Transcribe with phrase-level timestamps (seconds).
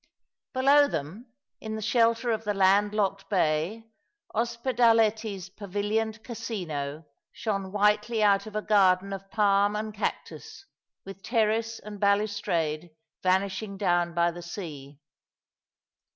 [0.53, 1.27] Below them,
[1.59, 3.91] in the shelter of the land locked bay,
[4.33, 10.65] Ospeda Ictti's pavilioned Casino shone whitely out of a garden of palm and cactus,
[11.05, 12.89] with terrace and balustrade
[13.21, 14.97] vanishing down by the sea.